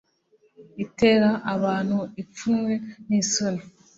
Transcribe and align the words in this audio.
itera 0.83 1.29
abantu 1.53 1.97
ipfunwe 2.21 2.73
n'isoni. 3.07 3.63